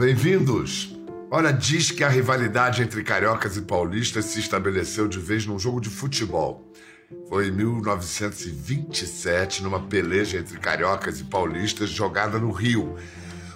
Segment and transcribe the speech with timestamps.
[0.00, 0.96] bem-vindos.
[1.30, 5.78] Olha, diz que a rivalidade entre cariocas e paulistas se estabeleceu de vez num jogo
[5.78, 6.66] de futebol.
[7.28, 12.96] Foi em 1927, numa peleja entre cariocas e paulistas jogada no Rio.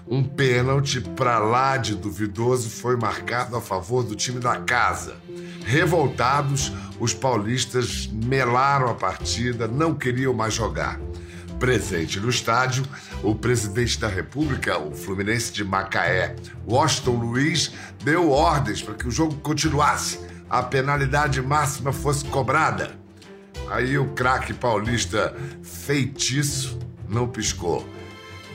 [0.06, 5.16] Um pênalti para lá de duvidoso foi marcado a favor do time da casa.
[5.64, 6.70] Revoltados,
[7.00, 11.00] os paulistas melaram a partida, não queriam mais jogar.
[11.58, 12.84] Presente no estádio,
[13.22, 19.10] o presidente da República, o Fluminense de Macaé, Washington Luiz, deu ordens para que o
[19.10, 20.20] jogo continuasse,
[20.50, 22.92] a penalidade máxima fosse cobrada.
[23.70, 26.78] Aí o craque paulista feitiço
[27.08, 27.88] não piscou.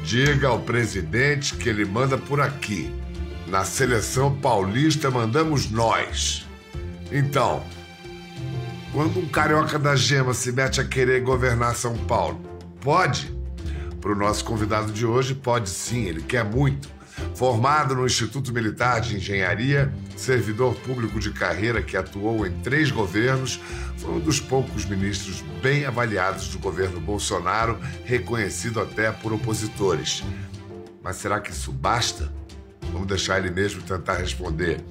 [0.04, 2.94] Diga ao presidente que ele manda por aqui.
[3.48, 6.48] Na seleção paulista mandamos nós.
[7.12, 7.64] Então,
[8.94, 12.49] quando um carioca da gema se mete a querer governar São Paulo,
[12.82, 13.34] Pode?
[14.00, 16.90] Para o nosso convidado de hoje, pode sim, ele quer muito.
[17.36, 23.60] Formado no Instituto Militar de Engenharia, servidor público de carreira que atuou em três governos,
[23.98, 30.24] foi um dos poucos ministros bem avaliados do governo Bolsonaro, reconhecido até por opositores.
[31.04, 32.32] Mas será que isso basta?
[32.94, 34.82] Vamos deixar ele mesmo tentar responder.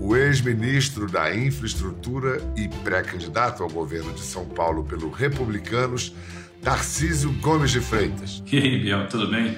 [0.00, 6.12] O ex-ministro da Infraestrutura e pré-candidato ao governo de São Paulo pelo Republicanos
[6.66, 8.42] Tarcísio Gomes de Freitas.
[8.50, 9.56] E aí, Biel, tudo bem?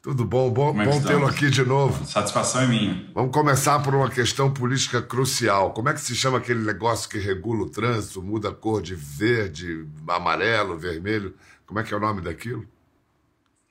[0.00, 2.06] Tudo bom, bom, é bom tê-lo aqui de novo.
[2.06, 3.10] Satisfação é minha.
[3.14, 5.74] Vamos começar por uma questão política crucial.
[5.74, 8.94] Como é que se chama aquele negócio que regula o trânsito, muda a cor de
[8.94, 11.34] verde, amarelo, vermelho?
[11.66, 12.66] Como é que é o nome daquilo?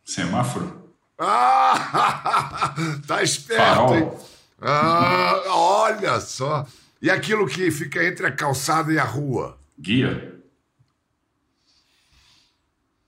[0.04, 0.72] Semáforo.
[1.18, 2.76] Ah!
[3.08, 3.96] tá esperto, Farol.
[3.96, 4.12] hein?
[4.62, 6.68] Ah, olha só.
[7.02, 9.58] E aquilo que fica entre a calçada e a rua?
[9.80, 10.35] Guia.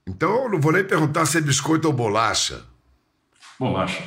[0.07, 2.63] Então eu não vou nem perguntar se é biscoito ou bolacha.
[3.59, 4.01] Bolacha.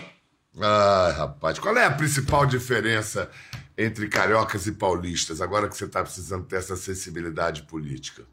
[0.58, 3.30] Ah, rapaz, qual é a principal diferença
[3.77, 8.24] entre cariocas e paulistas, agora que você está precisando ter essa sensibilidade política?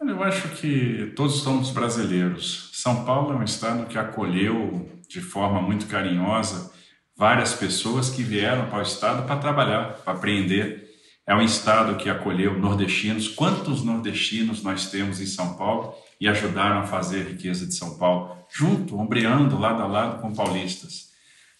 [0.00, 2.70] Eu acho que todos somos brasileiros.
[2.74, 6.72] São Paulo é um estado que acolheu de forma muito carinhosa
[7.16, 10.90] várias pessoas que vieram para o estado para trabalhar, para aprender.
[11.26, 13.28] É um estado que acolheu nordestinos.
[13.28, 15.94] Quantos nordestinos nós temos em São Paulo?
[16.24, 20.32] E ajudaram a fazer a riqueza de São Paulo, junto, ombreando lado a lado com
[20.32, 21.10] paulistas.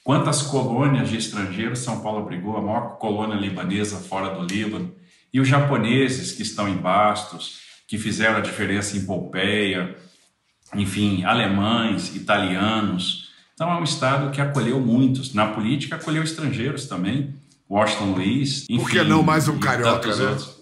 [0.02, 4.90] Quantas colônias de estrangeiros São Paulo abrigou, a maior colônia libanesa fora do Líbano,
[5.30, 9.94] e os japoneses que estão em Bastos, que fizeram a diferença em Pompeia,
[10.74, 13.28] enfim, alemães, italianos.
[13.52, 15.34] Então é um estado que acolheu muitos.
[15.34, 17.34] Na política acolheu estrangeiros também.
[17.68, 18.64] Washington Luiz.
[18.70, 20.24] Enfim, Por que não mais um carioca, né?
[20.24, 20.53] Outros.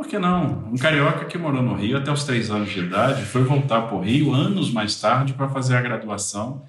[0.00, 0.66] Por que não?
[0.72, 3.94] Um carioca que morou no Rio até os três anos de idade foi voltar para
[3.94, 6.64] o Rio anos mais tarde para fazer a graduação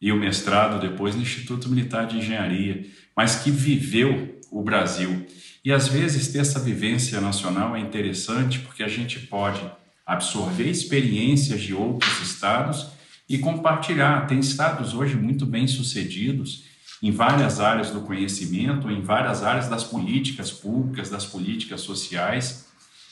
[0.00, 5.26] e o mestrado depois no Instituto Militar de Engenharia, mas que viveu o Brasil.
[5.64, 9.60] E às vezes ter essa vivência nacional é interessante porque a gente pode
[10.06, 12.90] absorver experiências de outros estados
[13.28, 14.28] e compartilhar.
[14.28, 16.62] Tem estados hoje muito bem sucedidos
[17.02, 22.67] em várias áreas do conhecimento, em várias áreas das políticas públicas, das políticas sociais,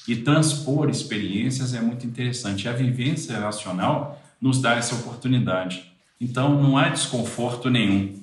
[0.06, 2.68] e transpor experiências é muito interessante.
[2.68, 5.92] A vivência nacional nos dá essa oportunidade.
[6.20, 8.14] Então, não há desconforto nenhum.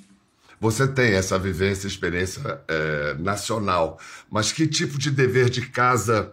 [0.60, 4.00] Você tem essa vivência, experiência é, nacional,
[4.32, 6.32] mas que tipo de dever de casa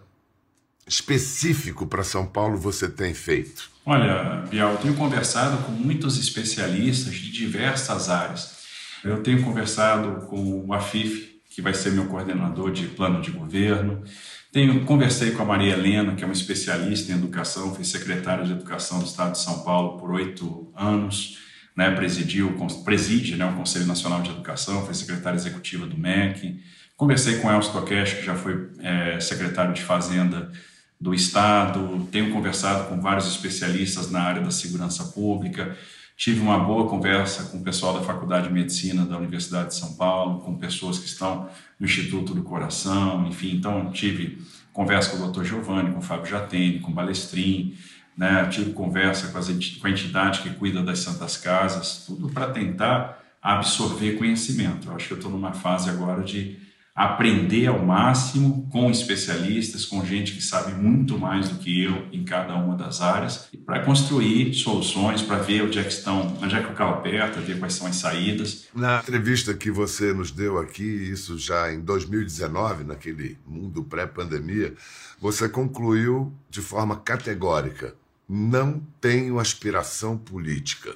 [0.87, 3.69] específico para São Paulo você tem feito?
[3.85, 8.61] Olha, Bial, eu tenho conversado com muitos especialistas de diversas áreas.
[9.03, 14.03] Eu tenho conversado com o Afif, que vai ser meu coordenador de plano de governo.
[14.51, 18.51] Tenho conversei com a Maria Helena, que é uma especialista em educação, foi secretária de
[18.51, 21.37] Educação do Estado de São Paulo por oito anos,
[21.73, 22.53] né, presidiu,
[22.83, 26.61] preside né, o Conselho Nacional de Educação, foi secretária executiva do MEC.
[26.97, 30.51] Conversei com Elcio Tokesh, que já foi é, secretário de Fazenda
[30.99, 32.05] do Estado.
[32.11, 35.77] Tenho conversado com vários especialistas na área da segurança pública.
[36.21, 39.95] Tive uma boa conversa com o pessoal da Faculdade de Medicina da Universidade de São
[39.95, 43.55] Paulo, com pessoas que estão no Instituto do Coração, enfim.
[43.55, 44.37] Então, tive
[44.71, 45.43] conversa com o Dr.
[45.43, 47.75] Giovanni, com o Fábio Jatene, com o Balestrin,
[48.15, 48.47] né?
[48.51, 53.19] tive conversa com, as, com a entidade que cuida das Santas Casas, tudo para tentar
[53.41, 54.89] absorver conhecimento.
[54.89, 56.55] Eu acho que eu estou numa fase agora de
[57.03, 62.23] aprender ao máximo com especialistas, com gente que sabe muito mais do que eu em
[62.23, 66.61] cada uma das áreas, para construir soluções, para ver onde é que estão, onde é
[66.61, 68.67] que o carro aperta, ver quais são as saídas.
[68.75, 74.75] Na entrevista que você nos deu aqui, isso já em 2019, naquele mundo pré-pandemia,
[75.19, 77.95] você concluiu de forma categórica:
[78.29, 80.95] não tenho aspiração política.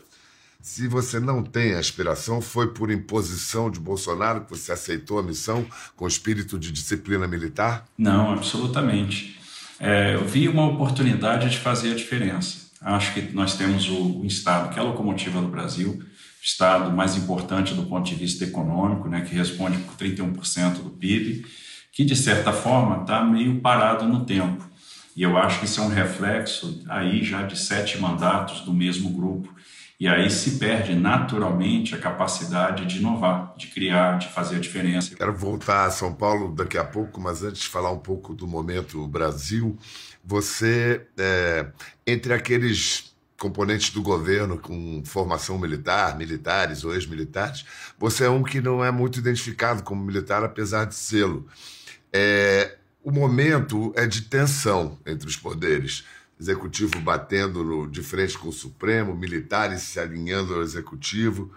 [0.66, 5.64] Se você não tem aspiração, foi por imposição de Bolsonaro que você aceitou a missão
[5.96, 7.86] com espírito de disciplina militar?
[7.96, 9.40] Não, absolutamente.
[9.80, 12.66] É, eu vi uma oportunidade de fazer a diferença.
[12.82, 16.02] Acho que nós temos o, o Estado, que é a locomotiva do Brasil,
[16.42, 21.46] Estado mais importante do ponto de vista econômico, né, que responde por 31% do PIB,
[21.92, 24.68] que de certa forma está meio parado no tempo.
[25.16, 29.12] E eu acho que isso é um reflexo aí já de sete mandatos do mesmo
[29.12, 29.54] grupo
[30.00, 35.16] e aí se perde naturalmente a capacidade de inovar, de criar, de fazer a diferença.
[35.16, 38.46] Quero voltar a São Paulo daqui a pouco, mas antes de falar um pouco do
[38.46, 39.78] momento Brasil,
[40.24, 41.68] você, é,
[42.06, 47.66] entre aqueles componentes do governo com formação militar, militares ou ex-militares,
[47.98, 51.48] você é um que não é muito identificado como militar, apesar de sê-lo.
[52.12, 56.06] É, o momento é de tensão entre os poderes
[56.40, 61.52] executivo batendo no, de frente com o Supremo, militares se alinhando ao executivo.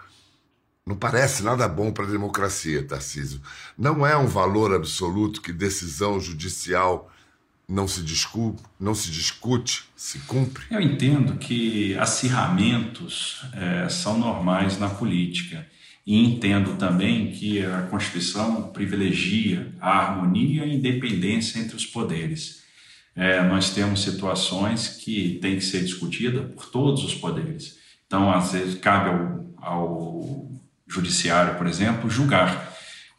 [0.85, 3.41] Não parece nada bom para a democracia, Tarcísio.
[3.77, 7.11] Não é um valor absoluto que decisão judicial
[7.67, 10.63] não se discute, não se discute, se cumpre?
[10.71, 15.67] Eu entendo que acirramentos é, são normais na política.
[16.07, 22.58] E entendo também que a Constituição privilegia a harmonia e a independência entre os poderes
[23.19, 27.77] é, nós temos situações que têm que ser discutidas por todos os poderes.
[28.07, 30.49] Então, às vezes, cabe ao, ao
[30.87, 32.73] judiciário, por exemplo, julgar.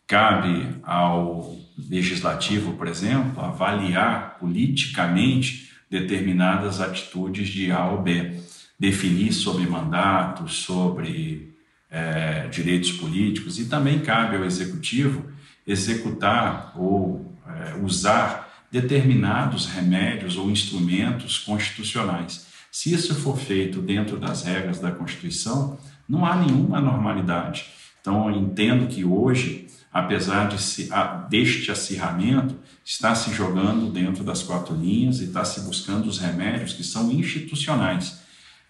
[0.07, 8.41] Cabe ao legislativo, por exemplo, avaliar politicamente determinadas atitudes de A ou B,
[8.79, 11.53] definir sobre mandatos, sobre
[11.91, 15.31] é, direitos políticos, e também cabe ao executivo
[15.67, 22.47] executar ou é, usar determinados remédios ou instrumentos constitucionais.
[22.71, 25.79] Se isso for feito dentro das regras da Constituição,
[26.09, 27.67] não há nenhuma anormalidade.
[28.01, 30.89] Então, eu entendo que hoje, apesar de se,
[31.29, 36.73] deste acirramento, está se jogando dentro das quatro linhas e está se buscando os remédios
[36.73, 38.21] que são institucionais.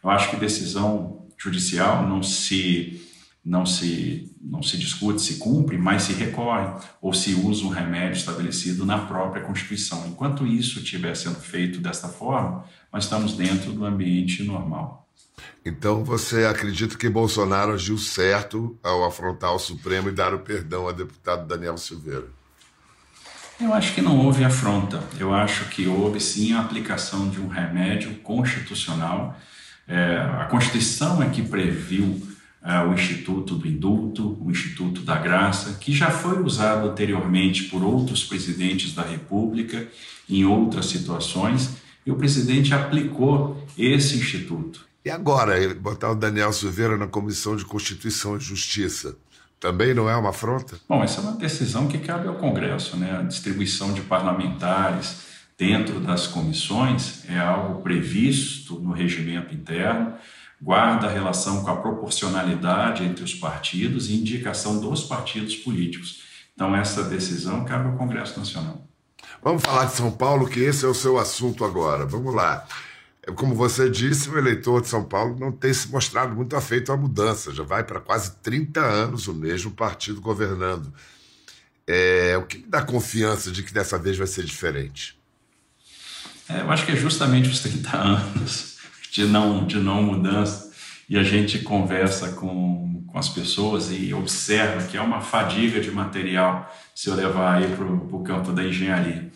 [0.02, 3.00] Eu acho que decisão judicial não se
[3.44, 6.68] não se, não se discute, se cumpre, mas se recorre
[7.00, 10.06] ou se usa um remédio estabelecido na própria Constituição.
[10.06, 15.08] Enquanto isso estiver sendo feito desta forma, nós estamos dentro do ambiente normal.
[15.64, 20.86] Então você acredita que Bolsonaro agiu certo ao afrontar o Supremo e dar o perdão
[20.86, 22.26] ao deputado Daniel Silveira?
[23.60, 25.02] Eu acho que não houve afronta.
[25.18, 29.36] Eu acho que houve sim a aplicação de um remédio constitucional.
[29.86, 32.29] É, a Constituição é que previu
[32.62, 37.82] é, o Instituto do Indulto, o Instituto da Graça, que já foi usado anteriormente por
[37.82, 39.88] outros presidentes da República
[40.28, 41.70] em outras situações,
[42.04, 44.86] e o presidente aplicou esse instituto.
[45.04, 49.16] E agora, botar o Daniel Silveira na Comissão de Constituição e Justiça,
[49.58, 50.78] também não é uma afronta?
[50.88, 53.18] Bom, essa é uma decisão que cabe ao Congresso, né?
[53.18, 55.28] A distribuição de parlamentares
[55.58, 60.14] dentro das comissões é algo previsto no regimento interno
[60.60, 66.22] guarda a relação com a proporcionalidade entre os partidos e indicação dos partidos políticos.
[66.54, 68.86] Então, essa decisão cabe ao Congresso Nacional.
[69.42, 72.04] Vamos falar de São Paulo, que esse é o seu assunto agora.
[72.04, 72.66] Vamos lá.
[73.36, 76.96] Como você disse, o eleitor de São Paulo não tem se mostrado muito afeito à
[76.96, 77.54] mudança.
[77.54, 80.92] Já vai para quase 30 anos o mesmo partido governando.
[81.86, 85.18] É, o que me dá confiança de que dessa vez vai ser diferente?
[86.48, 88.79] É, eu acho que é justamente os 30 anos
[89.10, 90.70] de não, de não mudança,
[91.08, 95.90] e a gente conversa com, com as pessoas e observa que é uma fadiga de
[95.90, 99.30] material se eu levar aí para o campo da engenharia.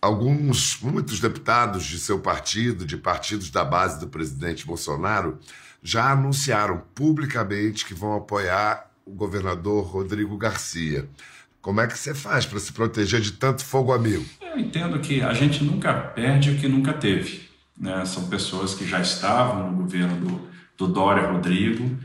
[0.00, 5.38] Alguns, muitos deputados de seu partido, de partidos da base do presidente Bolsonaro,
[5.82, 11.08] já anunciaram publicamente que vão apoiar o governador Rodrigo Garcia.
[11.60, 14.24] Como é que você faz para se proteger de tanto fogo amigo?
[14.40, 17.49] Eu entendo que a gente nunca perde o que nunca teve.
[17.80, 18.04] Né?
[18.04, 21.98] São pessoas que já estavam no governo do, do Dória Rodrigo,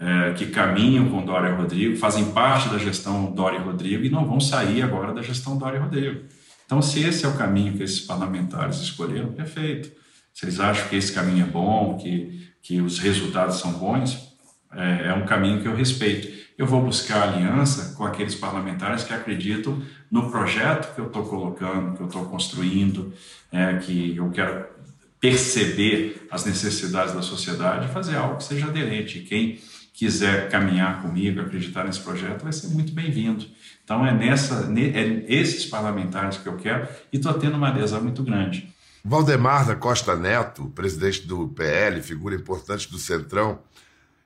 [0.00, 4.40] é, que caminham com Dória Rodrigo, fazem parte da gestão Dória Rodrigo e não vão
[4.40, 6.22] sair agora da gestão Dória Rodrigo.
[6.66, 9.90] Então, se esse é o caminho que esses parlamentares escolheram, perfeito.
[10.32, 14.36] Se eles acham que esse caminho é bom, que, que os resultados são bons,
[14.72, 16.40] é, é um caminho que eu respeito.
[16.56, 21.96] Eu vou buscar aliança com aqueles parlamentares que acreditam no projeto que eu estou colocando,
[21.96, 23.12] que eu estou construindo,
[23.52, 24.66] é, que eu quero
[25.20, 29.20] perceber as necessidades da sociedade e fazer algo que seja aderente.
[29.20, 29.60] Quem
[29.92, 33.44] quiser caminhar comigo, acreditar nesse projeto, vai ser muito bem-vindo.
[33.84, 38.22] Então é nessa, é esses parlamentares que eu quero e estou tendo uma adesão muito
[38.22, 38.72] grande.
[39.04, 43.58] Valdemar da Costa Neto, presidente do PL, figura importante do Centrão,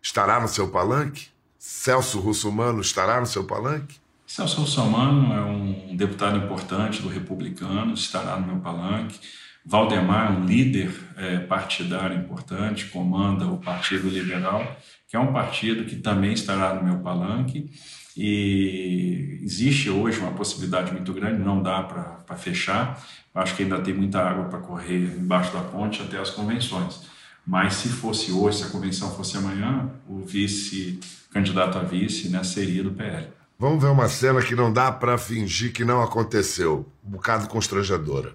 [0.03, 1.29] estará no seu palanque?
[1.59, 3.97] Celso Russomano estará no seu palanque?
[4.27, 9.19] Celso Russomano é um deputado importante do Republicano, estará no meu palanque.
[9.67, 14.77] Valdemar é um líder é, partidário importante, comanda o Partido Liberal,
[15.09, 17.71] que é um partido que também estará no meu palanque.
[18.17, 23.03] E existe hoje uma possibilidade muito grande, não dá para fechar.
[23.35, 27.03] Acho que ainda tem muita água para correr embaixo da ponte até as convenções.
[27.47, 31.01] Mas se fosse hoje, se a convenção fosse amanhã, o vice,
[31.33, 33.27] candidato a vice, né, seria do PL.
[33.59, 36.89] Vamos ver uma cena que não dá para fingir que não aconteceu.
[37.05, 38.35] Um bocado constrangedora.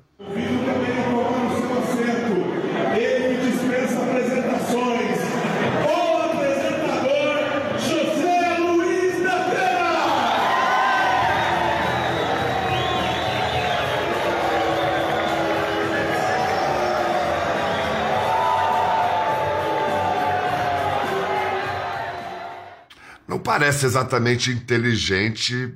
[23.49, 25.73] Parece exatamente inteligente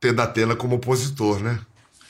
[0.00, 1.60] ter Datena como opositor, né?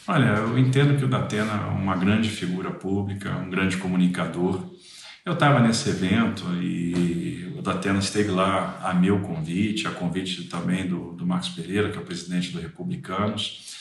[0.09, 4.65] Olha, eu entendo que o Datena é uma grande figura pública, um grande comunicador.
[5.27, 10.89] Eu estava nesse evento e o Datena esteve lá a meu convite, a convite também
[10.89, 13.77] do, do Marcos Pereira, que é o presidente do Republicanos.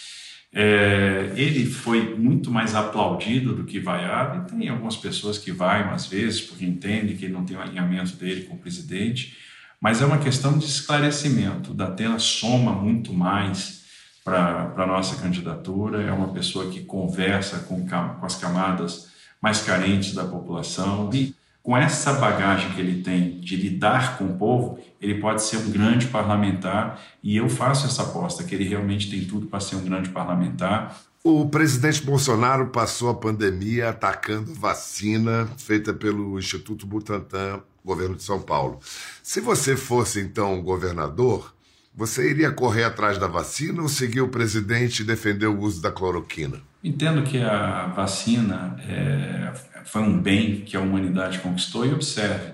[0.54, 5.94] É, ele foi muito mais aplaudido do que vaiado, e tem algumas pessoas que vaiam
[5.94, 9.38] às vezes, porque entendem que ele não tem o alinhamento dele com o presidente,
[9.82, 11.72] mas é uma questão de esclarecimento.
[11.72, 13.82] O Datena soma muito mais
[14.24, 19.10] para a nossa candidatura, é uma pessoa que conversa com, com as camadas
[19.42, 24.38] mais carentes da população e com essa bagagem que ele tem de lidar com o
[24.38, 29.10] povo, ele pode ser um grande parlamentar e eu faço essa aposta que ele realmente
[29.10, 30.96] tem tudo para ser um grande parlamentar.
[31.24, 38.42] O presidente Bolsonaro passou a pandemia atacando vacina feita pelo Instituto Butantan governo de São
[38.42, 38.80] Paulo.
[39.24, 41.54] Se você fosse, então, governador,
[41.96, 45.92] você iria correr atrás da vacina ou seguir o presidente e defender o uso da
[45.92, 46.62] cloroquina?
[46.84, 49.54] Entendo que a vacina é,
[49.86, 52.54] foi um bem que a humanidade conquistou e observe,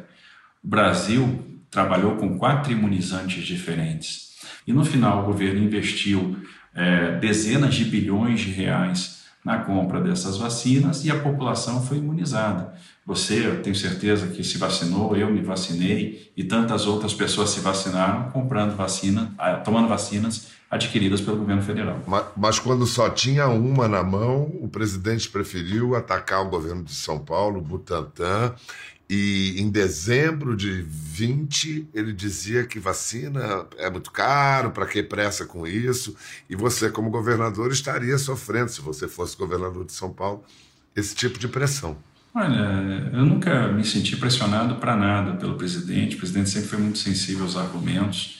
[0.64, 6.38] o Brasil trabalhou com quatro imunizantes diferentes e no final o governo investiu
[6.74, 9.17] é, dezenas de bilhões de reais
[9.48, 12.74] na compra dessas vacinas e a população foi imunizada.
[13.06, 17.62] Você, eu tenho certeza que se vacinou, eu me vacinei e tantas outras pessoas se
[17.62, 21.98] vacinaram comprando vacina, ah, tomando vacinas adquiridas pelo governo federal.
[22.06, 26.94] Mas, mas, quando só tinha uma na mão, o presidente preferiu atacar o governo de
[26.94, 28.54] São Paulo, Butantan,
[29.10, 35.46] e em dezembro de 20 ele dizia que vacina é muito caro, para que pressa
[35.46, 36.16] com isso?
[36.50, 40.44] E você, como governador, estaria sofrendo, se você fosse governador de São Paulo,
[40.96, 41.98] esse tipo de pressão.
[42.36, 46.16] Olha, eu nunca me senti pressionado para nada pelo presidente.
[46.16, 48.38] O presidente sempre foi muito sensível aos argumentos.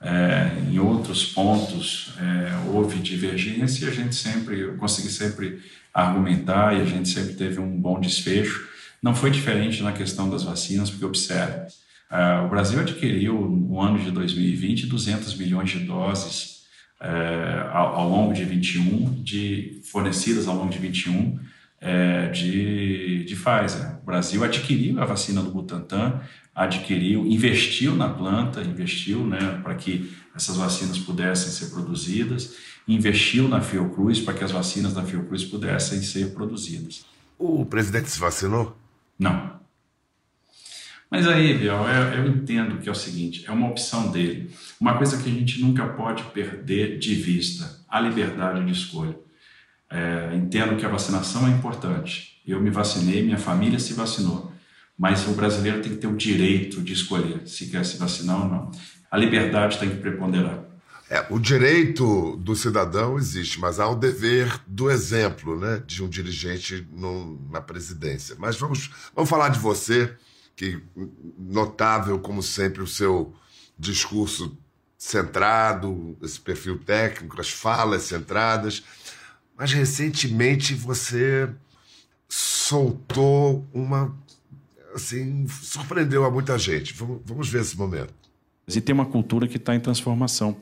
[0.00, 5.60] É, em outros pontos é, houve divergência e a gente sempre, eu consegui sempre
[5.92, 8.67] argumentar e a gente sempre teve um bom desfecho.
[9.02, 11.66] Não foi diferente na questão das vacinas, porque observe,
[12.10, 16.62] é, o Brasil adquiriu no ano de 2020 200 milhões de doses
[17.00, 21.38] é, ao, ao longo de 21, de fornecidas ao longo de 21
[21.80, 23.98] é, de, de Pfizer.
[24.02, 26.20] O Brasil adquiriu a vacina do Butantan,
[26.54, 33.60] adquiriu, investiu na planta, investiu né, para que essas vacinas pudessem ser produzidas, investiu na
[33.60, 37.04] Fiocruz para que as vacinas da Fiocruz pudessem ser produzidas.
[37.38, 38.76] O presidente se vacinou?
[39.18, 39.58] Não.
[41.10, 44.50] Mas aí, Biel, eu, eu entendo que é o seguinte: é uma opção dele.
[44.80, 49.16] Uma coisa que a gente nunca pode perder de vista: a liberdade de escolha.
[49.90, 52.40] É, entendo que a vacinação é importante.
[52.46, 54.52] Eu me vacinei, minha família se vacinou.
[54.98, 58.48] Mas o brasileiro tem que ter o direito de escolher se quer se vacinar ou
[58.48, 58.70] não.
[59.10, 60.67] A liberdade tem que preponderar.
[61.10, 66.08] É, o direito do cidadão existe, mas há o dever do exemplo né, de um
[66.08, 68.36] dirigente no, na presidência.
[68.38, 70.14] Mas vamos, vamos falar de você,
[70.54, 70.82] que
[71.38, 73.34] notável, como sempre, o seu
[73.78, 74.58] discurso
[74.98, 78.82] centrado, esse perfil técnico, as falas centradas.
[79.56, 81.48] Mas recentemente você
[82.28, 84.14] soltou uma.
[84.94, 86.92] Assim, surpreendeu a muita gente.
[86.92, 88.27] Vamos, vamos ver esse momento.
[88.76, 90.56] E tem uma cultura que está em transformação.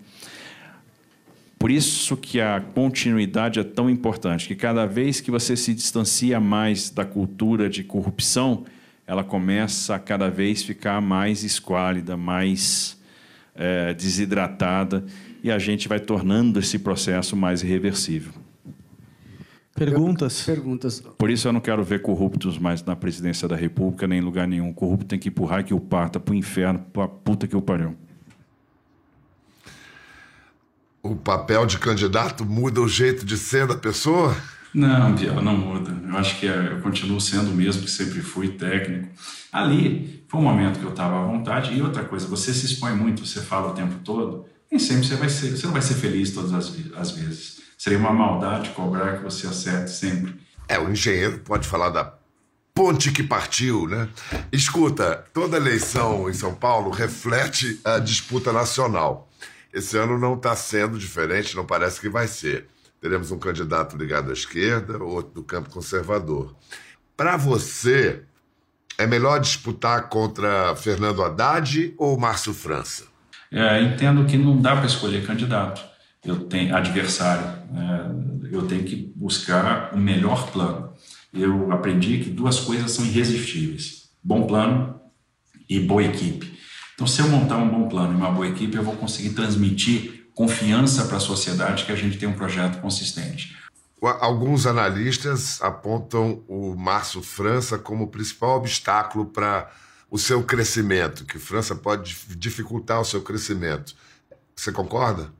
[1.59, 6.39] Por isso que a continuidade é tão importante, que cada vez que você se distancia
[6.39, 8.65] mais da cultura de corrupção,
[9.07, 12.99] ela começa a cada vez ficar mais esquálida, mais
[13.55, 15.05] é, desidratada,
[15.43, 18.33] e a gente vai tornando esse processo mais irreversível.
[19.77, 20.43] Perguntas?
[20.43, 21.01] Perguntas.
[21.19, 24.49] Por isso eu não quero ver corruptos mais na presidência da República, nem em lugar
[24.49, 24.73] nenhum.
[24.73, 27.95] Corrupto tem que empurrar que o parta pro inferno, pra puta que o pariu.
[31.03, 34.35] O papel de candidato muda o jeito de ser da pessoa?
[34.75, 35.91] Não, Biel, não muda.
[36.07, 39.09] Eu acho que é, eu continuo sendo o mesmo que sempre fui, técnico.
[39.53, 41.75] Ali foi um momento que eu estava à vontade.
[41.75, 45.17] E outra coisa, você se expõe muito, você fala o tempo todo, nem sempre você
[45.17, 47.61] vai ser, você não vai ser feliz todas as, as vezes.
[47.79, 50.35] Seria uma maldade cobrar que você acerte sempre.
[50.69, 52.15] É, o engenheiro pode falar da
[52.75, 54.09] ponte que partiu, né?
[54.53, 59.31] Escuta, toda eleição em São Paulo reflete a disputa nacional.
[59.73, 62.67] Esse ano não está sendo diferente, não parece que vai ser.
[63.01, 66.55] Teremos um candidato ligado à esquerda, outro do campo conservador.
[67.17, 68.23] Para você,
[68.99, 73.05] é melhor disputar contra Fernando Haddad ou Márcio França?
[73.51, 75.85] É, entendo que não dá para escolher candidato,
[76.25, 77.47] eu tenho adversário.
[77.75, 80.93] É, eu tenho que buscar o melhor plano.
[81.33, 85.01] Eu aprendi que duas coisas são irresistíveis: bom plano
[85.69, 86.57] e boa equipe.
[86.95, 90.29] Então, se eu montar um bom plano e uma boa equipe, eu vou conseguir transmitir
[90.35, 93.57] confiança para a sociedade que a gente tem um projeto consistente.
[94.03, 99.71] Alguns analistas apontam o Márcio França como o principal obstáculo para
[100.11, 103.95] o seu crescimento, que França pode dificultar o seu crescimento.
[104.55, 105.31] Você concorda?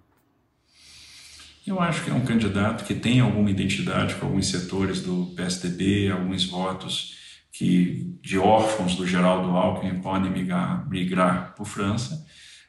[1.67, 6.11] Eu acho que é um candidato que tem alguma identidade com alguns setores do PSDB,
[6.11, 7.17] alguns votos
[7.53, 12.25] que de órfãos do Geraldo Alckmin podem migrar, migrar para França,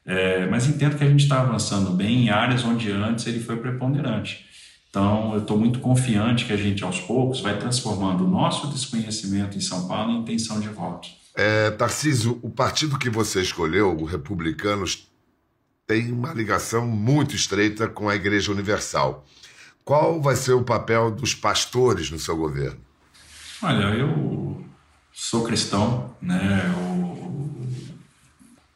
[0.05, 3.57] é, mas entendo que a gente está avançando bem em áreas onde antes ele foi
[3.57, 4.45] preponderante.
[4.89, 9.57] Então, eu estou muito confiante que a gente, aos poucos, vai transformando o nosso desconhecimento
[9.57, 11.09] em São Paulo em intenção de voto.
[11.39, 15.07] É, Tarcísio, o partido que você escolheu, o Republicanos,
[15.85, 19.23] tem uma ligação muito estreita com a Igreja Universal.
[19.85, 22.79] Qual vai ser o papel dos pastores no seu governo?
[23.61, 24.65] Olha, eu
[25.13, 26.73] sou cristão, né?
[26.73, 27.55] Eu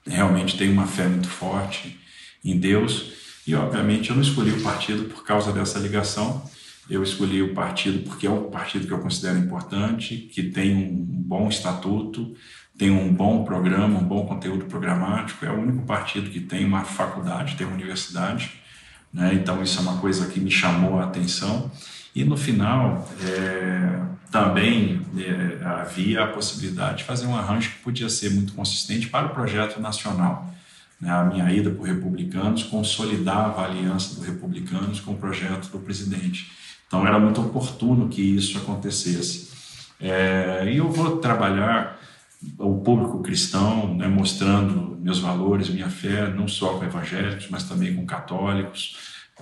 [0.06, 2.00] realmente tenho uma fé muito forte
[2.46, 3.12] em Deus
[3.48, 6.48] e, obviamente, eu não escolhi o partido por causa dessa ligação.
[6.92, 11.06] Eu escolhi o partido porque é um partido que eu considero importante, que tem um
[11.06, 12.36] bom estatuto,
[12.78, 15.46] tem um bom programa, um bom conteúdo programático.
[15.46, 18.52] É o único partido que tem uma faculdade, tem uma universidade.
[19.14, 19.36] Né?
[19.36, 21.72] Então, isso é uma coisa que me chamou a atenção.
[22.14, 28.10] E no final, é, também é, havia a possibilidade de fazer um arranjo que podia
[28.10, 30.54] ser muito consistente para o projeto nacional.
[31.00, 31.10] Né?
[31.10, 35.80] A minha ida para o Republicanos consolidava a aliança do Republicanos com o projeto do
[35.80, 36.60] presidente.
[36.92, 39.50] Então era muito oportuno que isso acontecesse.
[40.00, 41.98] É, e eu vou trabalhar
[42.58, 47.96] o público cristão, né, mostrando meus valores, minha fé, não só com evangélicos, mas também
[47.96, 48.98] com católicos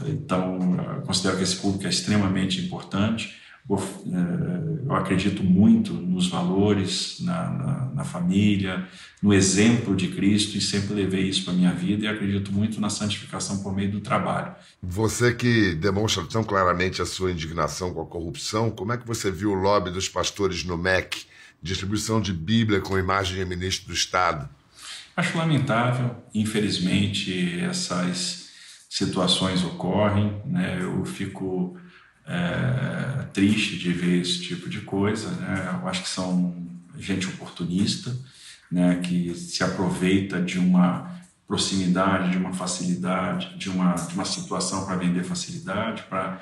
[0.08, 0.60] então,
[1.06, 3.36] considero que esse público é extremamente importante.
[3.72, 8.88] Eh, eu acredito muito nos valores, na, na, na, família,
[9.22, 12.82] no exemplo de Cristo e sempre levei isso para a minha vida e acredito muito
[12.82, 14.56] na santificação por meio do trabalho.
[14.82, 19.30] Você que demonstra tão claramente a sua indignação com a corrupção, como é que você
[19.30, 21.26] viu o lobby dos pastores no MEC,
[21.62, 24.50] distribuição de Bíblia com imagem de ministro do Estado?
[25.16, 28.50] Acho lamentável, infelizmente, essas
[28.90, 30.80] situações ocorrem, né?
[30.82, 31.78] Eu fico
[32.30, 35.80] é, triste de ver esse tipo de coisa, né?
[35.82, 36.56] Eu acho que são
[36.98, 38.16] gente oportunista,
[38.72, 39.02] né?
[39.04, 41.10] Que se aproveita de uma
[41.48, 46.40] proximidade, de uma facilidade, de uma, de uma situação para vender facilidade, para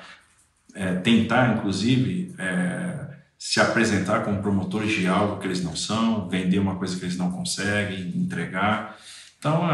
[0.74, 6.58] é, tentar, inclusive, é, se apresentar como promotores de algo que eles não são, vender
[6.58, 8.98] uma coisa que eles não conseguem entregar.
[9.38, 9.64] Então,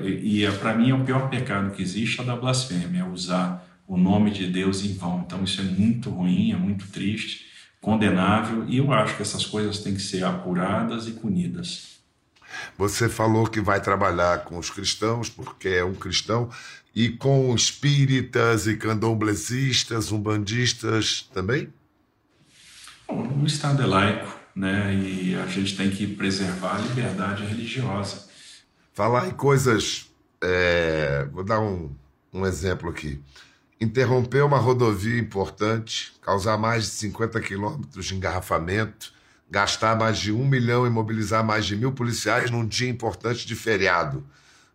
[0.00, 3.00] é, e é, para mim é o pior pecado que existe é a da blasfêmia,
[3.00, 5.24] é usar o nome de Deus em vão.
[5.26, 7.46] Então, isso é muito ruim, é muito triste,
[7.80, 11.98] condenável, e eu acho que essas coisas têm que ser apuradas e punidas.
[12.78, 16.48] Você falou que vai trabalhar com os cristãos, porque é um cristão,
[16.94, 21.72] e com espíritas e candomblessistas, umbandistas também?
[23.08, 24.94] o Estado é laico, né?
[24.94, 28.28] E a gente tem que preservar a liberdade religiosa.
[28.92, 30.08] Falar em coisas.
[30.40, 31.90] É, vou dar um,
[32.32, 33.20] um exemplo aqui.
[33.80, 39.14] Interromper uma rodovia importante, causar mais de 50 quilômetros de engarrafamento,
[39.50, 43.56] gastar mais de um milhão e mobilizar mais de mil policiais num dia importante de
[43.56, 44.22] feriado,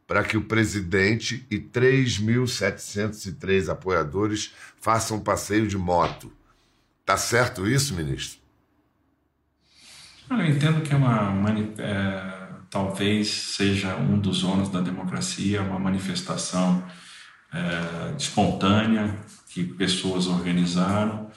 [0.08, 6.32] para que o presidente e 3.703 apoiadores façam um passeio de moto.
[7.06, 8.40] Tá certo isso, ministro?
[10.30, 11.34] Eu entendo que é uma.
[11.78, 12.36] É
[12.76, 16.84] talvez seja um dos ônus da democracia, uma manifestação
[17.56, 19.16] é, espontânea
[19.50, 21.30] que pessoas organizaram.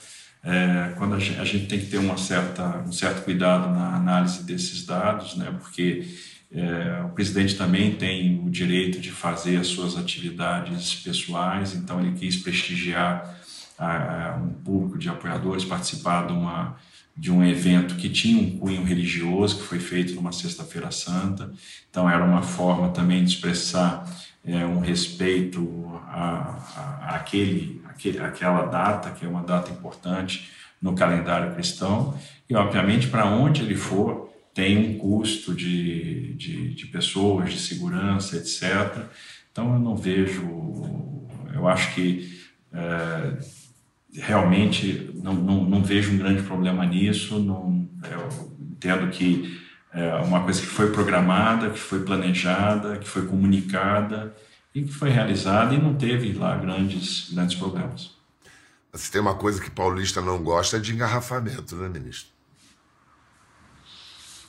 [0.43, 3.95] É, quando a gente, a gente, tem que ter uma certa, um certo cuidado na
[3.95, 6.07] análise desses dados, né, porque
[6.51, 12.17] é, o presidente também tem o direito de fazer as suas atividades pessoais, então ele
[12.17, 13.37] quis prestigiar
[13.77, 16.77] a, a um público de apoiadores, participar de, uma,
[17.15, 21.51] de um evento que tinha um cunho religioso, que foi feito numa Sexta-feira Santa,
[21.89, 24.05] então era uma forma também de expressar
[24.49, 27.81] é, um respeito a, a, aquele,
[28.19, 30.49] aquela data, que é uma data importante
[30.81, 32.17] no calendário cristão,
[32.49, 38.37] e obviamente para onde ele for tem um custo de, de, de, pessoas, de segurança,
[38.37, 39.05] etc.
[39.51, 40.43] Então eu não vejo,
[41.53, 42.39] eu acho que
[42.73, 43.37] é,
[44.13, 49.59] realmente não, não, não, vejo um grande problema nisso, não, eu entendo que
[49.93, 54.35] é uma coisa que foi programada, que foi planejada, que foi comunicada
[54.73, 58.11] e que foi realizada e não teve lá grandes, grandes problemas.
[58.93, 62.29] Se tem uma coisa que paulista não gosta é de engarrafamento, né, ministro?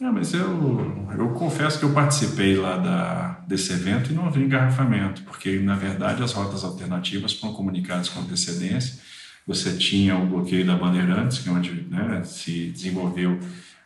[0.01, 4.43] É, mas eu, eu confesso que eu participei lá da, desse evento e não havia
[4.43, 8.99] engarrafamento, porque, na verdade, as rotas alternativas foram comunicadas com antecedência.
[9.47, 13.39] Você tinha o bloqueio da Bandeirantes, que é onde né, se desenvolveu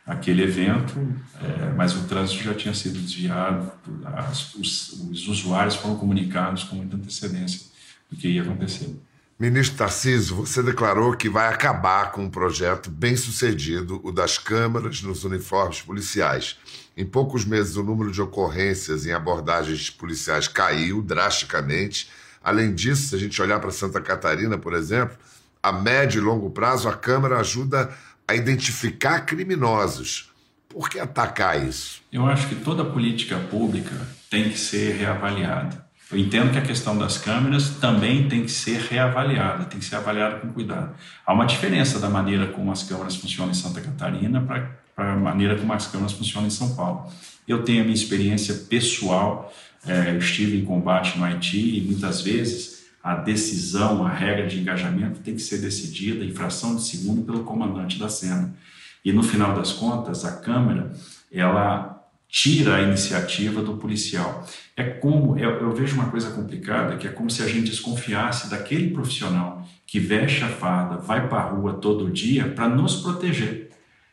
[0.06, 0.94] aquele evento,
[1.40, 3.72] é, mas o trânsito já tinha sido desviado,
[4.04, 7.66] as, os, os usuários foram comunicados com muita antecedência
[8.10, 8.94] do que ia acontecer.
[9.38, 15.02] Ministro Tarcísio, você declarou que vai acabar com um projeto bem sucedido, o das câmaras
[15.02, 16.56] nos uniformes policiais.
[16.96, 22.08] Em poucos meses, o número de ocorrências em abordagens policiais caiu drasticamente.
[22.44, 25.16] Além disso, se a gente olhar para Santa Catarina, por exemplo,
[25.60, 27.92] a médio e longo prazo, a Câmara ajuda
[28.26, 30.30] a identificar criminosos.
[30.68, 32.02] Por que atacar isso?
[32.12, 33.94] Eu acho que toda política pública
[34.28, 35.84] tem que ser reavaliada.
[36.10, 39.96] Eu entendo que a questão das câmeras também tem que ser reavaliada, tem que ser
[39.96, 40.94] avaliada com cuidado.
[41.26, 45.56] Há uma diferença da maneira como as câmeras funcionam em Santa Catarina para a maneira
[45.56, 47.10] como as câmeras funcionam em São Paulo.
[47.48, 49.52] Eu tenho a minha experiência pessoal,
[49.87, 52.73] é, estive em combate no Haiti e muitas vezes
[53.04, 57.44] a decisão, a regra de engajamento tem que ser decidida em fração de segundo pelo
[57.44, 58.56] comandante da cena.
[59.04, 60.90] E no final das contas, a câmera,
[61.30, 64.48] ela tira a iniciativa do policial.
[64.74, 68.48] É como, eu, eu, vejo uma coisa complicada, que é como se a gente desconfiasse
[68.48, 73.68] daquele profissional que veste a farda, vai para a rua todo dia para nos proteger.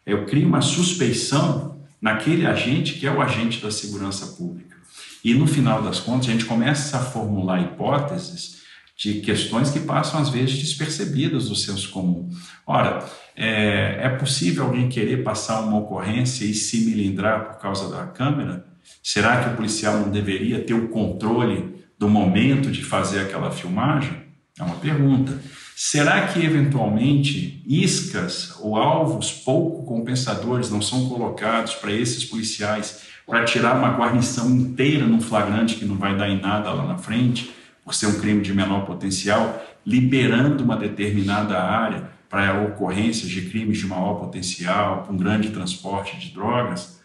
[0.05, 4.75] Eu crio uma suspeição naquele agente que é o agente da segurança pública.
[5.23, 8.60] E no final das contas, a gente começa a formular hipóteses
[9.01, 12.29] de questões que passam às vezes despercebidas do senso comum.
[12.67, 13.03] Ora,
[13.35, 18.63] é, é possível alguém querer passar uma ocorrência e se milindrar por causa da câmera?
[19.01, 24.13] Será que o policial não deveria ter o controle do momento de fazer aquela filmagem?
[24.59, 25.41] É uma pergunta.
[25.75, 33.45] Será que eventualmente iscas ou alvos pouco compensadores não são colocados para esses policiais para
[33.45, 37.60] tirar uma guarnição inteira num flagrante que não vai dar em nada lá na frente?
[37.83, 43.77] Por ser um crime de menor potencial, liberando uma determinada área para ocorrências de crimes
[43.77, 47.01] de maior potencial, com grande transporte de drogas.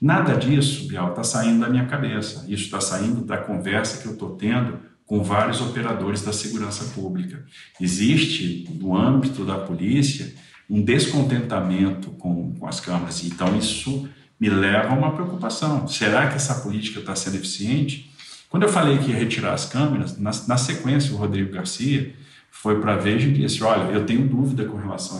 [0.00, 2.44] Nada disso, Bial, está saindo da minha cabeça.
[2.48, 7.44] Isso está saindo da conversa que eu estou tendo com vários operadores da segurança pública.
[7.80, 10.32] Existe, no âmbito da polícia,
[10.68, 13.24] um descontentamento com, com as câmaras.
[13.24, 15.88] Então, isso me leva a uma preocupação.
[15.88, 18.09] Será que essa política está sendo eficiente?
[18.50, 22.12] Quando eu falei que ia retirar as câmeras, na, na sequência o Rodrigo Garcia
[22.50, 25.18] foi para a Veja e disse: Olha, eu tenho dúvida com relação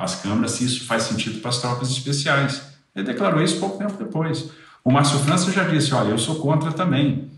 [0.00, 2.62] às câmeras, se isso faz sentido para as tropas especiais.
[2.96, 4.50] Ele declarou isso pouco tempo depois.
[4.82, 7.30] O Márcio França já disse: Olha, eu sou contra também.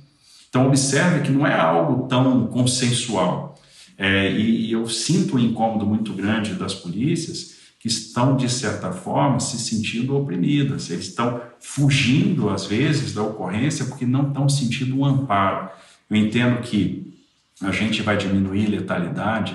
[0.49, 3.59] Então, observe que não é algo tão consensual.
[3.99, 7.54] É, e, e eu sinto um incômodo muito grande das polícias
[7.85, 10.89] que estão, de certa forma, se sentindo oprimidas.
[10.89, 15.69] Eles estão fugindo, às vezes, da ocorrência porque não estão sentindo um amparo.
[16.09, 17.15] Eu entendo que
[17.61, 19.55] a gente vai diminuir letalidade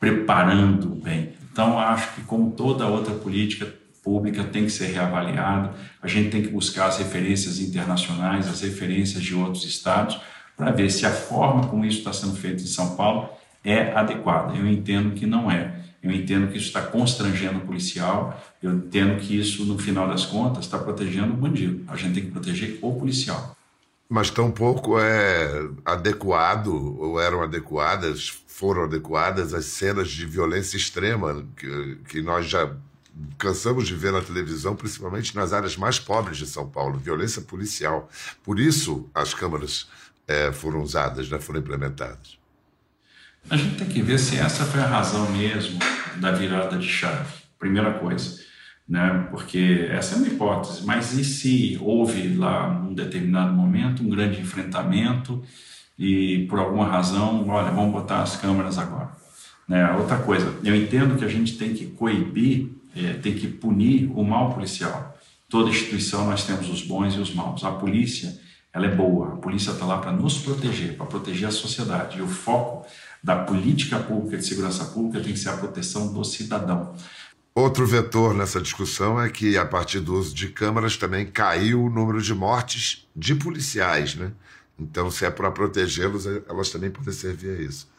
[0.00, 1.34] preparando bem.
[1.52, 5.72] Então, acho que, como toda outra política pública, tem que ser reavaliada.
[6.02, 10.18] A gente tem que buscar as referências internacionais, as referências de outros estados,
[10.56, 13.28] para ver se a forma como isso está sendo feito em São Paulo
[13.62, 14.56] é adequada.
[14.56, 15.78] Eu entendo que não é.
[16.02, 20.24] Eu entendo que isso está constrangendo o policial, eu entendo que isso, no final das
[20.24, 21.84] contas, está protegendo o bandido.
[21.88, 23.56] A gente tem que proteger o policial.
[24.08, 31.98] Mas tampouco é adequado, ou eram adequadas, foram adequadas as cenas de violência extrema que,
[32.08, 32.74] que nós já
[33.36, 38.08] cansamos de ver na televisão, principalmente nas áreas mais pobres de São Paulo, violência policial.
[38.42, 39.88] Por isso as câmaras
[40.26, 42.37] é, foram usadas, né, foram implementadas.
[43.50, 45.78] A gente tem que ver se essa foi a razão mesmo
[46.16, 47.32] da virada de chave.
[47.58, 48.38] Primeira coisa,
[48.86, 49.26] né?
[49.30, 50.84] Porque essa é uma hipótese.
[50.84, 55.42] Mas e se houve lá, num determinado momento, um grande enfrentamento
[55.98, 59.10] e por alguma razão, olha, vamos botar as câmeras agora?
[59.66, 59.90] Né?
[59.92, 64.22] Outra coisa, eu entendo que a gente tem que coibir, é, tem que punir o
[64.22, 65.18] mal policial.
[65.48, 67.64] Toda instituição nós temos os bons e os maus.
[67.64, 68.38] A polícia,
[68.72, 69.34] ela é boa.
[69.34, 72.18] A polícia está lá para nos proteger, para proteger a sociedade.
[72.18, 72.86] E o foco
[73.22, 76.94] da política pública de segurança pública tem que ser a proteção do cidadão.
[77.54, 81.90] Outro vetor nessa discussão é que, a partir do uso de câmaras, também caiu o
[81.90, 84.30] número de mortes de policiais, né?
[84.78, 87.90] Então, se é para protegê-los, elas também podem servir a isso.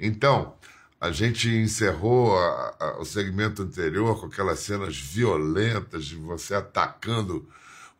[0.00, 0.54] Então,
[1.00, 7.46] a gente encerrou a, a, o segmento anterior com aquelas cenas violentas de você atacando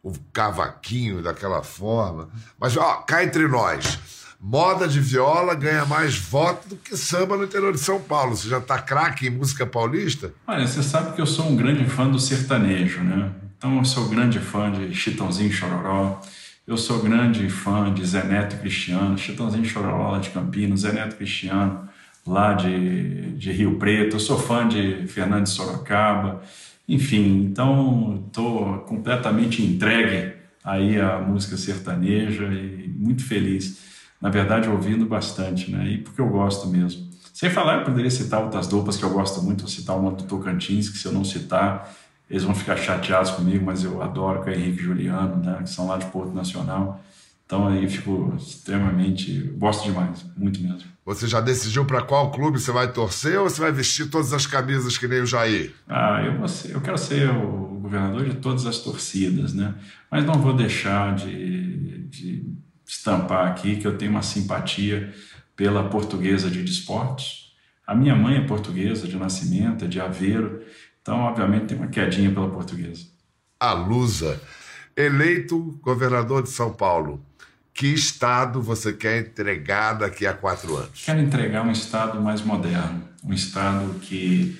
[0.04, 2.28] o cavaquinho daquela forma.
[2.60, 3.98] Mas, ó, cá entre nós,
[4.38, 8.36] moda de viola ganha mais voto do que samba no interior de São Paulo.
[8.36, 10.30] Você já tá craque em música paulista?
[10.46, 13.32] Olha, você sabe que eu sou um grande fã do sertanejo, né?
[13.56, 16.20] Então, eu sou grande fã de Chitãozinho Chororó.
[16.66, 21.88] Eu sou grande fã de Zé Neto Cristiano, Chitãozinho Chororó de Campinas, Zé Neto Cristiano
[22.26, 26.42] lá de, de Rio Preto, eu sou fã de Fernando de Sorocaba,
[26.88, 30.34] enfim, então estou completamente entregue
[30.64, 33.78] aí à música sertaneja e muito feliz,
[34.20, 37.12] na verdade ouvindo bastante, né, e porque eu gosto mesmo.
[37.32, 40.24] Sem falar, eu poderia citar outras duplas que eu gosto muito, vou citar uma do
[40.24, 41.92] Tocantins, que se eu não citar,
[42.30, 45.86] eles vão ficar chateados comigo, mas eu adoro que é Henrique Juliano, né, que são
[45.86, 47.00] lá de Porto Nacional.
[47.46, 49.40] Então aí fico extremamente.
[49.56, 50.94] Gosto demais, muito mesmo.
[51.04, 54.46] Você já decidiu para qual clube você vai torcer ou você vai vestir todas as
[54.46, 55.74] camisas que nem o Jair?
[55.86, 59.74] Ah, eu, vou ser, eu quero ser o governador de todas as torcidas, né?
[60.10, 62.54] Mas não vou deixar de, de
[62.86, 65.12] estampar aqui que eu tenho uma simpatia
[65.54, 67.54] pela portuguesa de desportos.
[67.86, 70.62] A minha mãe é portuguesa de nascimento, é de Aveiro,
[71.02, 73.04] então, obviamente, tem uma quedinha pela portuguesa.
[73.60, 74.40] A Lusa,
[74.96, 77.22] eleito governador de São Paulo
[77.74, 81.04] que estado você quer entregar daqui a quatro anos?
[81.04, 84.56] Quero entregar um estado mais moderno, um estado que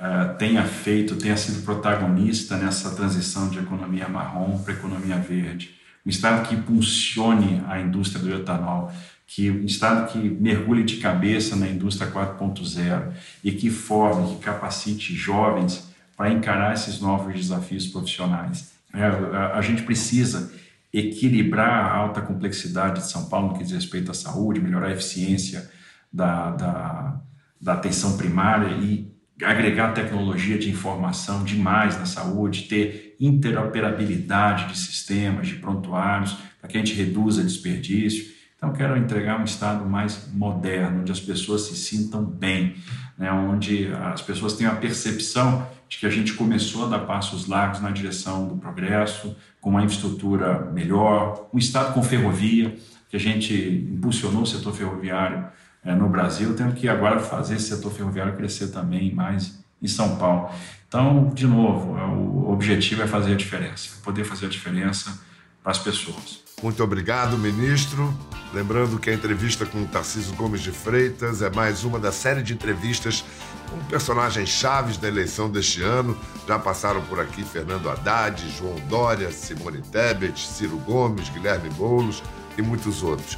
[0.00, 6.08] uh, tenha feito, tenha sido protagonista nessa transição de economia marrom para economia verde, um
[6.08, 8.90] estado que impulsione a indústria do etanol,
[9.26, 13.12] que um estado que mergulhe de cabeça na indústria 4.0
[13.44, 18.70] e que forme, que capacite jovens para encarar esses novos desafios profissionais.
[18.94, 20.50] É, a, a gente precisa
[20.98, 24.92] equilibrar a alta complexidade de São Paulo no que diz respeito à saúde, melhorar a
[24.92, 25.68] eficiência
[26.12, 27.20] da, da,
[27.60, 35.48] da atenção primária e agregar tecnologia de informação demais na saúde, ter interoperabilidade de sistemas,
[35.48, 38.34] de prontuários, para que a gente reduza desperdício.
[38.56, 42.74] Então, quero entregar um Estado mais moderno, onde as pessoas se sintam bem,
[43.18, 43.30] né?
[43.32, 47.80] onde as pessoas tenham a percepção de que a gente começou a dar passos largos
[47.80, 52.76] na direção do progresso, com uma infraestrutura melhor, um Estado com ferrovia,
[53.08, 53.54] que a gente
[53.92, 55.46] impulsionou o setor ferroviário
[55.84, 60.16] é, no Brasil, tendo que agora fazer esse setor ferroviário crescer também mais em São
[60.16, 60.50] Paulo.
[60.88, 65.20] Então, de novo, o objetivo é fazer a diferença, poder fazer a diferença
[65.66, 66.44] para as pessoas.
[66.62, 68.16] Muito obrigado, ministro.
[68.54, 72.40] Lembrando que a entrevista com o Tarcísio Gomes de Freitas é mais uma da série
[72.40, 73.24] de entrevistas
[73.68, 76.16] com personagens chaves da eleição deste ano.
[76.46, 82.22] Já passaram por aqui Fernando Haddad, João Dória, Simone Tebet, Ciro Gomes, Guilherme Boulos
[82.56, 83.36] e muitos outros.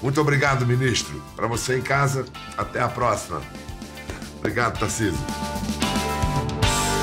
[0.00, 1.20] Muito obrigado, ministro.
[1.34, 2.24] Para você em casa,
[2.56, 3.42] até a próxima.
[4.38, 5.18] Obrigado, Tarcísio.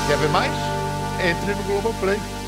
[0.08, 0.52] Quer ver mais?
[1.20, 2.41] Entre no Globoplay.